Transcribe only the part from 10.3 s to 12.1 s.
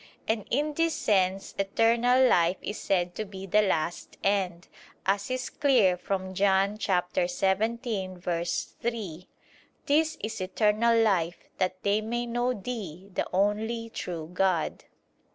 eternal life, that they